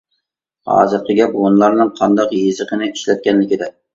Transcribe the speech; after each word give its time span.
ھازىرقى 0.69 1.17
گەپ 1.19 1.35
ھونلارنىڭ 1.41 1.93
قانداق 2.01 2.35
يېزىقنى 2.37 2.91
ئىشلەتكەنلىكىدە! 2.95 3.71